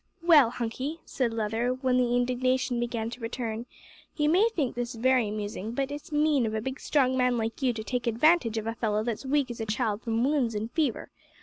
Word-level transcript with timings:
"Well, 0.23 0.49
Hunky," 0.49 0.99
said 1.05 1.31
Leather, 1.31 1.71
while 1.75 1.95
the 1.95 2.15
indignation 2.15 2.79
began 2.79 3.11
to 3.11 3.19
return, 3.19 3.67
"you 4.17 4.29
may 4.29 4.49
think 4.55 4.73
this 4.73 4.95
very 4.95 5.27
amusing, 5.27 5.73
but 5.73 5.91
it's 5.91 6.11
mean 6.11 6.47
of 6.47 6.55
a 6.55 6.59
big 6.61 6.79
strong 6.79 7.15
man 7.15 7.37
like 7.37 7.61
you 7.61 7.71
to 7.71 7.83
take 7.83 8.07
advantage 8.07 8.57
of 8.57 8.65
a 8.65 8.73
fellow 8.73 9.03
that's 9.03 9.25
as 9.25 9.29
weak 9.29 9.51
as 9.51 9.61
a 9.61 9.65
child 9.67 10.01
from 10.01 10.23
wounds 10.23 10.55
an' 10.55 10.69
fever. 10.69 11.11